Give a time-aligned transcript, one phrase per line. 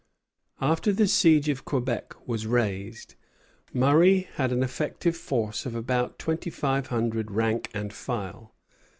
[0.59, 3.13] After the siege of Quebec was raised,
[3.71, 8.55] Murray had an effective force of about twenty five hundred rank and file.